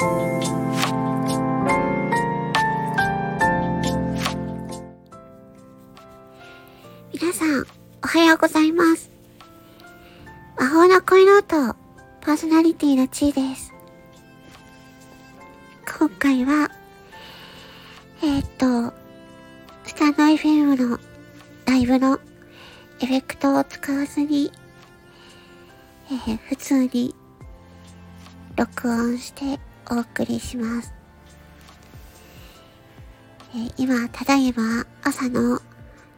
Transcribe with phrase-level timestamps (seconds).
[0.00, 0.12] 皆
[7.32, 7.66] さん、
[8.04, 9.10] おはようございます。
[10.56, 11.76] 魔法の恋ノート、
[12.20, 13.74] パーソナリティのちーです。
[15.98, 16.70] 今回は、
[18.22, 18.94] えー、っと、
[19.84, 21.00] スタンド FM の
[21.66, 22.20] ライブの
[23.00, 24.52] エフェクトを使わずに、
[26.08, 27.16] えー、普通に
[28.54, 29.58] 録音して
[29.90, 30.92] お送りします。
[33.54, 35.60] え、今、ただいま朝の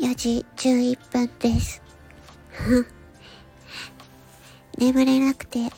[0.00, 1.80] 4時11分です。
[4.76, 5.70] 眠れなくて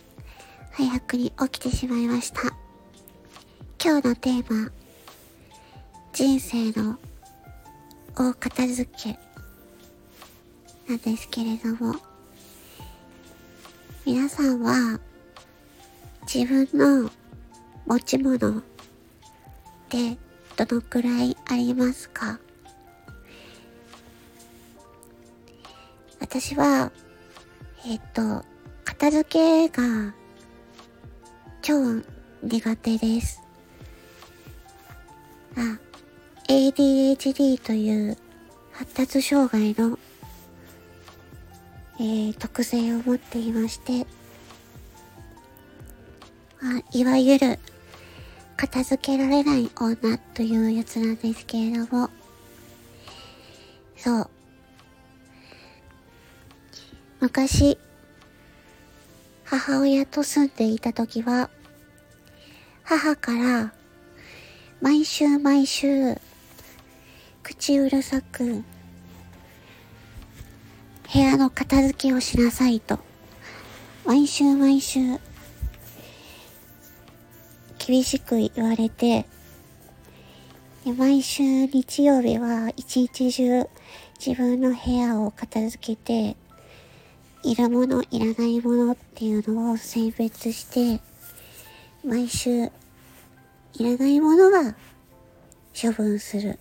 [0.70, 2.40] 早くに起きてしまいました。
[3.84, 4.72] 今日のテーマ、
[6.14, 6.98] 人生の
[8.14, 9.18] 大片付け
[10.88, 11.94] なんですけれども、
[14.06, 14.98] 皆さんは
[16.22, 17.10] 自分の
[17.86, 18.62] 持ち物っ
[19.88, 20.16] て
[20.56, 22.38] どのくらいありますか？
[26.20, 26.90] 私は、
[27.86, 28.44] えっ、と、
[28.84, 30.14] 片付けが
[31.60, 31.74] 超
[32.42, 33.42] 苦手です。
[35.56, 35.78] あ、
[36.48, 38.16] ADHD という
[38.72, 39.98] 発達障害の、
[41.98, 44.06] えー、特性を持っていまして、
[46.62, 47.58] あいわゆる
[48.66, 52.08] 片付けられない女というやつなんですけれども、
[53.94, 54.30] そう。
[57.20, 57.76] 昔、
[59.44, 61.50] 母親と住んでいた時は、
[62.84, 63.74] 母から
[64.80, 66.14] 毎週毎週、
[67.42, 68.64] 口うるさく、
[71.12, 72.98] 部屋の片付けをしなさいと、
[74.06, 75.18] 毎週毎週、
[77.86, 79.26] 厳しく言われて、
[80.86, 83.68] で毎週日曜日は一日中
[84.24, 86.36] 自分の部屋を片付けて、
[87.42, 91.02] いるもの、いらないものっていうのを選別して、
[92.02, 92.70] 毎週い
[93.80, 94.74] らないものは
[95.78, 96.58] 処分する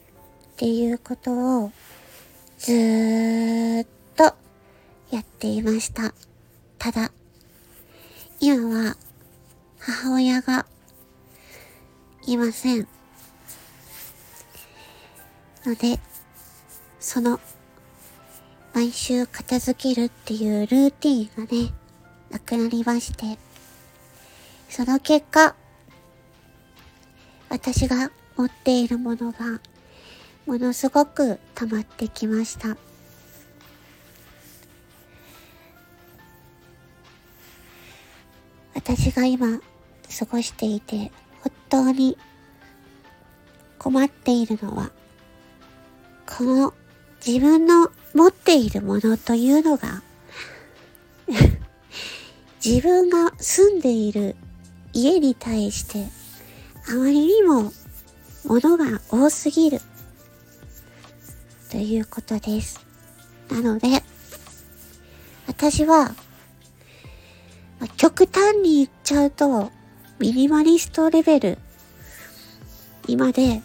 [0.53, 1.72] っていうことを
[2.57, 4.23] ずーっと
[5.09, 6.13] やっていました。
[6.78, 7.13] ただ、
[8.41, 8.97] 今は
[9.79, 10.66] 母親が
[12.25, 12.88] いません。
[15.66, 16.00] ので、
[17.00, 17.39] その
[18.73, 21.72] 毎週片付けるっていうルーティンがね、
[22.29, 23.38] なくなりまして、
[24.69, 25.56] その結果、
[27.50, 29.59] 私が持っているものが
[30.45, 32.75] ものすごく溜まってきました。
[38.73, 39.59] 私が今
[40.19, 41.12] 過ごしていて
[41.73, 42.19] 当に
[43.79, 44.91] 困っているのは
[46.28, 46.73] この
[47.25, 50.03] 自分の持っているものというのが
[52.63, 54.35] 自分が住んでいる
[54.94, 56.07] 家に対して
[56.88, 57.73] あまりにも
[58.45, 59.81] 物が多すぎる
[61.72, 62.85] ということです。
[63.50, 64.03] なので、
[65.47, 66.13] 私は、
[67.97, 69.72] 極端に言っちゃうと、
[70.19, 71.57] ミニマリストレベル
[73.07, 73.61] にまで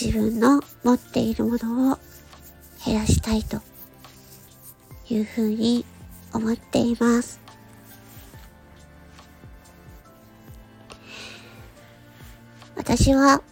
[0.00, 1.98] 自分の持っているものを
[2.84, 3.60] 減らしたいと
[5.10, 5.84] いうふうに
[6.32, 7.40] 思っています。
[12.76, 13.42] 私は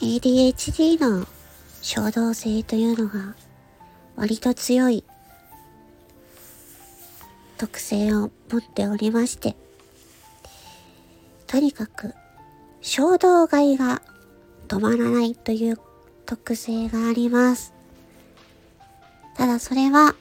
[0.00, 1.26] ADHD の
[1.80, 3.34] 衝動性というのが
[4.16, 5.02] 割と強い
[7.56, 9.56] 特性を持っておりまして、
[11.46, 12.14] とにかく
[12.80, 14.02] 衝動買いが
[14.68, 15.78] 止まらないという
[16.24, 17.74] 特性があります。
[19.36, 20.14] ただそれは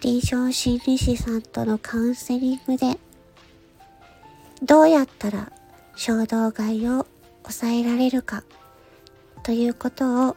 [0.00, 2.98] 臨床心理士さんとのカウンセリングで
[4.62, 5.52] どうやったら
[5.96, 7.06] 衝動買いを
[7.42, 8.44] 抑えられるか
[9.42, 10.36] ということを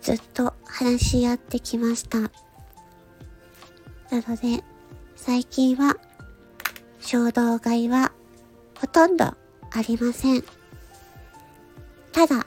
[0.00, 2.18] ずっと話し合ってきました。
[2.18, 2.28] な
[4.28, 4.62] ので、
[5.16, 5.96] 最近は
[7.04, 8.12] 衝動買いは
[8.80, 9.36] ほとんどあ
[9.86, 10.44] りません。
[12.12, 12.46] ただ、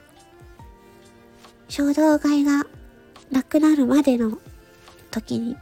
[1.68, 2.66] 衝動買いが
[3.30, 4.36] なくなるまでの
[5.12, 5.56] 時に、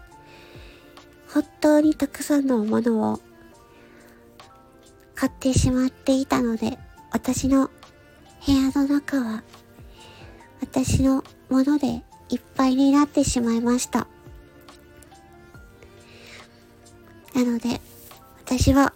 [1.29, 3.21] 本当にたくさんのものを
[5.15, 6.79] 買ってしまっていたので、
[7.13, 7.71] 私の
[8.47, 9.43] 部屋の中は、
[10.63, 14.07] 私のものでいっぱいになってしまいました。
[17.35, 17.79] なので、
[18.47, 18.93] 私は、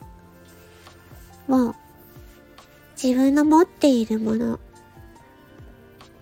[1.48, 1.74] もう、
[3.02, 4.60] 自分の持っているもの、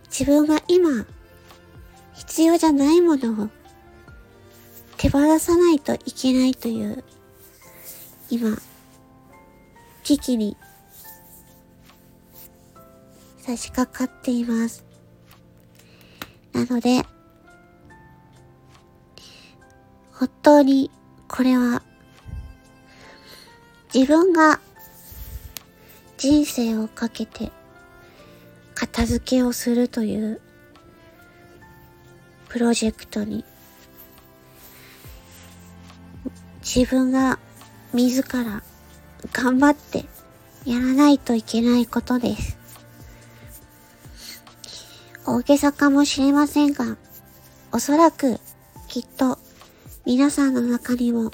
[0.05, 1.05] 自分が今、
[2.15, 3.49] 必要じゃないものを
[4.97, 7.05] 手放さないといけないという、
[8.31, 8.57] 今、
[10.05, 10.57] 危機に
[13.41, 14.87] 差し掛かっています。
[16.55, 17.05] なので、
[20.15, 20.91] 本当に
[21.29, 21.83] これは
[23.93, 24.61] 自分が
[26.19, 27.51] 人生をかけて
[28.75, 30.41] 片付けをするという
[32.49, 33.45] プロジェクトに
[36.61, 37.39] 自分が
[37.95, 38.63] 自ら
[39.33, 40.05] 頑張って
[40.65, 42.59] やらないといけないことです。
[45.25, 46.97] 大げさかもしれませんが、
[47.73, 48.39] おそらく
[48.87, 49.39] きっと
[50.05, 51.31] 皆さんの中にも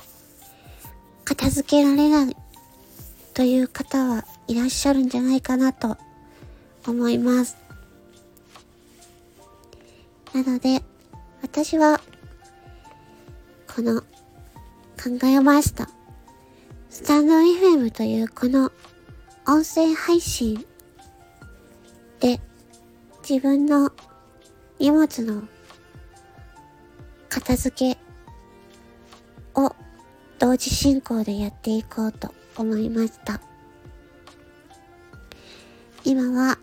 [1.24, 2.36] 片付けられない
[3.34, 5.98] という方はいらっしゃるんじゃないかなと
[6.86, 7.56] 思います。
[10.32, 10.82] なので、
[11.42, 12.00] 私は、
[13.74, 15.88] この、考えました。
[16.94, 18.70] スタンド FM というこの
[19.48, 20.64] 音声配信
[22.20, 22.40] で
[23.28, 23.90] 自分の
[24.78, 25.42] 荷物の
[27.28, 27.98] 片付け
[29.60, 29.74] を
[30.38, 33.40] 同時進行でやっていこうと思いました。
[36.04, 36.58] 今は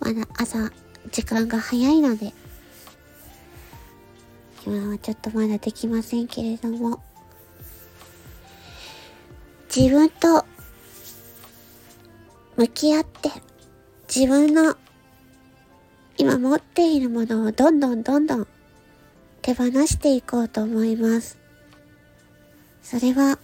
[0.00, 0.70] まだ朝
[1.12, 2.32] 時間が早いので
[4.66, 7.00] 今はちょっとまだできませんけれども
[9.74, 10.44] 自分と
[12.56, 13.30] 向き合って
[14.12, 14.76] 自分の
[16.16, 18.46] 今持っているものをどんどんどんどん
[19.40, 21.38] 手放していこうと思います。
[22.82, 23.38] それは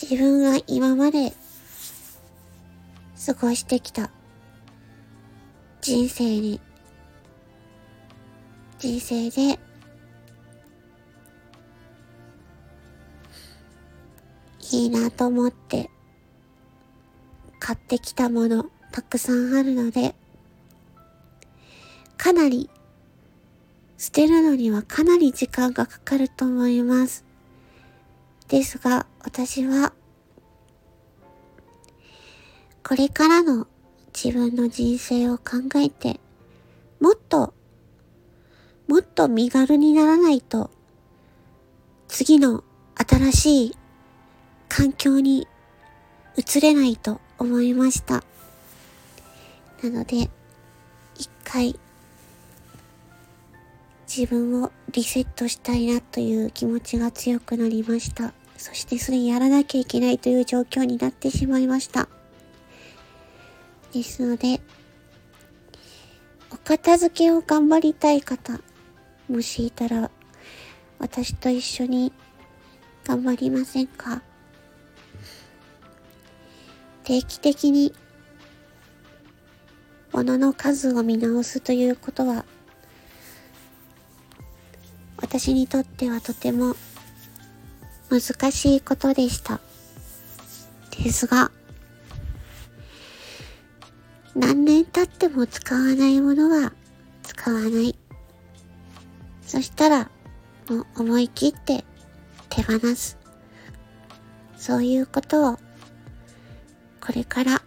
[0.00, 1.32] 自分が今まで
[3.24, 4.10] 過ごしてきた
[5.80, 6.60] 人生に
[8.78, 9.58] 人生で
[14.72, 15.90] いいなと思って
[17.58, 20.14] 買ってきたものたくさんあるので
[22.16, 22.70] かなり
[23.98, 27.25] 捨てるのにはかなり時間がかかると思います。
[28.48, 29.92] ですが、私は、
[32.86, 33.66] これからの
[34.14, 36.20] 自分の人生を考えて、
[37.00, 37.54] もっと、
[38.86, 40.70] もっと身軽にならないと、
[42.06, 42.62] 次の
[42.94, 43.76] 新しい
[44.68, 45.48] 環境に
[46.36, 48.22] 移れないと思いました。
[49.82, 50.30] なので、
[51.16, 51.78] 一回
[54.06, 58.32] 自分をリセットしたいなという気持ちが強くなりました。
[58.56, 62.08] そしてそれやらなきゃいけないという状況になってしまいました。
[63.92, 64.62] ですので、
[66.50, 68.58] お片付けを頑張りたい方、
[69.28, 70.10] もしいたら、
[70.98, 72.10] 私と一緒に
[73.04, 74.22] 頑張りませんか？
[77.04, 77.92] 定期的に
[80.12, 82.46] 物の数を見直すということは
[85.18, 86.76] 私にとってはとても
[88.10, 89.60] 難しいことでした。
[90.90, 91.50] ですが、
[94.34, 96.72] 何年経っても使わないものは
[97.22, 97.96] 使わない。
[99.42, 100.10] そしたら、
[100.68, 101.84] もう思い切って
[102.50, 103.18] 手放す。
[104.56, 105.58] そういうことを、
[107.00, 107.62] これから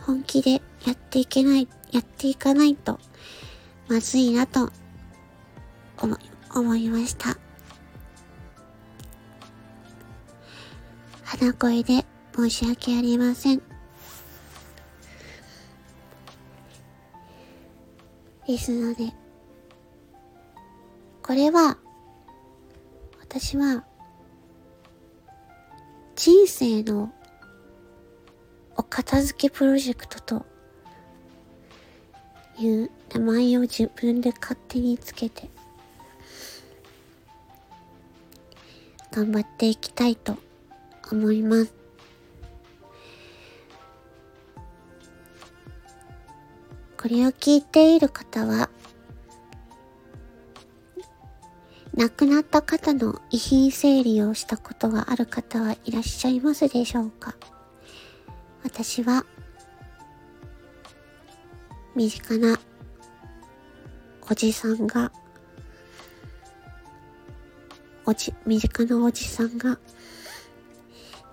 [0.00, 2.98] 本気でやっていけない、やっていかないと、
[3.88, 4.70] まずいなと
[5.98, 7.36] 思います思いました。
[11.24, 13.62] 鼻声で申し訳ありません。
[18.46, 19.12] ですので、
[21.22, 21.76] これは、
[23.20, 23.84] 私は、
[26.14, 27.12] 人生の
[28.76, 30.46] お片付けプロジェクトと
[32.58, 35.50] いう名前を自分で勝手につけて
[39.16, 40.36] 頑張っていきたいと
[41.10, 41.72] 思います。
[47.00, 48.68] これを聞いている方は、
[51.94, 57.34] 亡くなった方の遺品整理をしたことがある方はいらっしゃいますでしょうか？
[58.64, 59.24] 私は、
[61.94, 62.58] 身近な
[64.30, 65.10] おじさんが
[68.08, 69.80] おじ、身近なおじさんが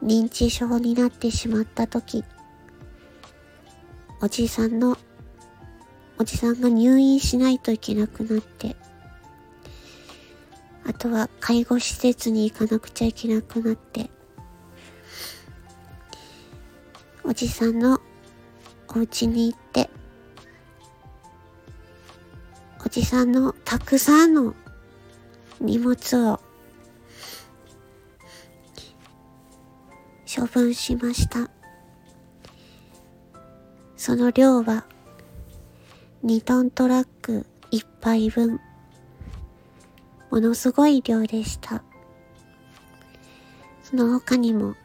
[0.03, 2.24] 認知症になってしまった時、
[4.20, 4.98] おじさんの、
[6.18, 8.75] おじさんが入院しないといけなくなって、
[10.88, 14.10] あとは介護施設に行かなくちゃいけなくなって、
[17.24, 18.01] おじさんの
[18.88, 19.92] お家に行って、
[22.84, 24.56] おじさんのたくさんの
[25.62, 26.39] 荷物を
[30.43, 31.50] 処分しました。
[33.95, 34.85] その量は
[36.25, 38.59] 2トントラック1杯分。
[40.29, 41.81] ものすごい量でした。
[43.83, 44.75] その他にも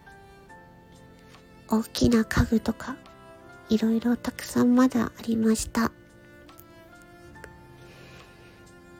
[1.68, 2.96] 大きな家具とか
[3.68, 5.90] いろいろたくさんまだありました。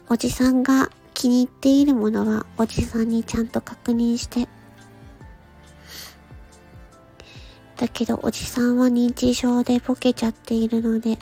[0.09, 4.49] おじさんが気に入っているものはおじさんにちゃんと確認して。
[7.79, 11.17] だけどおじさんは認知症でボケちゃっているので、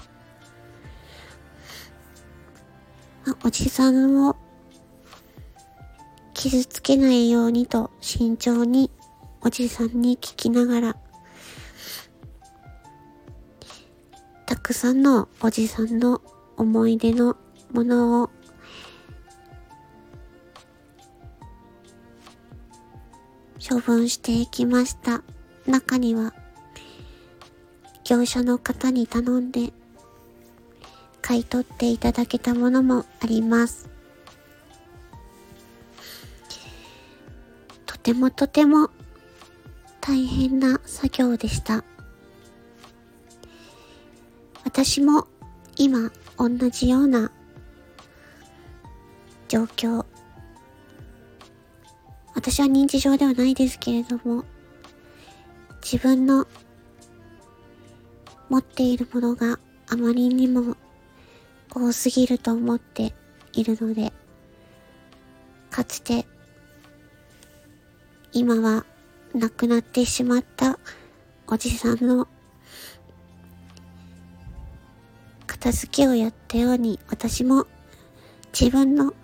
[3.44, 4.36] おじさんを
[6.32, 8.90] 傷つけないようにと慎重に
[9.42, 10.96] おじさんに聞きながら。
[14.46, 16.22] たくさんのおじさんの
[16.56, 17.36] 思い出の
[17.72, 18.30] ものを。
[23.68, 25.22] 処分していきました。
[25.66, 26.32] 中には
[28.08, 29.72] 業者の方に頼んで
[31.22, 33.90] 買い取っていただけたものもあります。
[37.84, 38.90] とてもとても
[40.00, 41.82] 大変な作業でした。
[44.62, 45.26] 私も
[45.76, 47.32] 今同じような
[49.48, 50.06] 状況。
[52.36, 54.44] 私は認知症ではないですけれども、
[55.82, 56.46] 自分の
[58.48, 60.76] 持っているものがあまりにも
[61.74, 63.14] 多すぎると思って
[63.52, 64.12] いるので、
[65.70, 66.26] かつて
[68.32, 68.84] 今は
[69.34, 70.78] 亡くなってしまった
[71.46, 72.28] おじさんの
[75.46, 77.66] 片付けをやったように私も
[78.58, 79.14] 自分の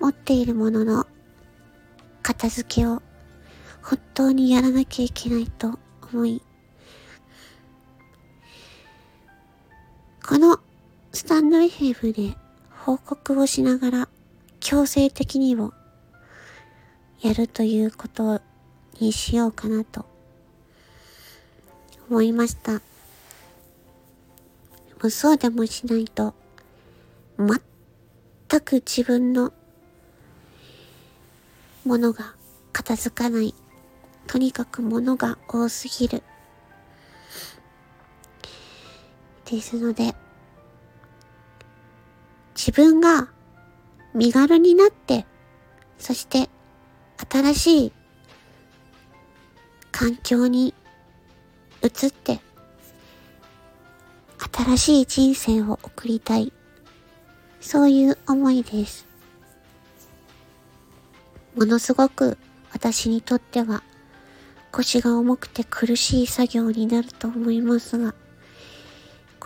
[0.00, 1.06] 持っているものの
[2.22, 3.02] 片付けを
[3.82, 5.78] 本当にやらなきゃいけないと
[6.12, 6.42] 思い
[10.28, 10.60] この
[11.10, 12.36] スタンド FM で
[12.84, 14.08] 報告をしながら
[14.60, 15.72] 強制的にも
[17.22, 18.42] やるということ
[19.00, 20.04] にしようかなと
[22.10, 22.82] 思いました。
[25.02, 26.34] もそうでもしないと、
[27.38, 29.54] 全く自分の
[31.86, 32.34] ものが
[32.74, 33.54] 片付かない。
[34.26, 36.22] とにかくものが多すぎる。
[39.50, 40.14] ですので、
[42.54, 43.28] 自分が
[44.14, 45.26] 身軽になって、
[45.98, 46.48] そして
[47.30, 47.92] 新しい
[49.90, 50.74] 環境に
[51.82, 52.40] 移って
[54.54, 56.52] 新しい人生を送りたい。
[57.60, 59.06] そういう思いです。
[61.56, 62.38] ものすごく
[62.72, 63.82] 私にとっては
[64.70, 68.14] 腰が重くて苦しい作業になると思いますが、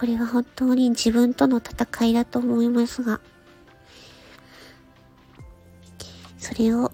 [0.03, 3.21] これは本当に自分との戦いだと思いますが、
[6.39, 6.91] それを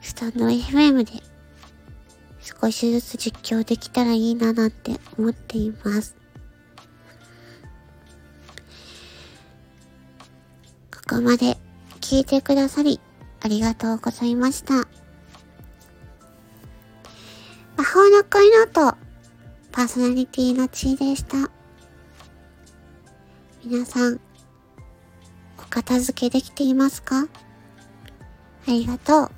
[0.00, 1.20] スタンド FM で
[2.40, 6.14] 少しずつ実況できたらいいななんて思っています。
[10.94, 11.58] ここまで
[12.00, 13.00] 聞いてくださり、
[13.40, 14.74] ありがとうございました。
[17.76, 18.96] 魔法の恋の音、
[19.72, 21.57] パーソナリティのちーでした。
[23.64, 24.20] 皆さん、
[25.58, 27.22] お片付けできていますか？
[27.22, 27.28] あ
[28.68, 29.30] りがとう。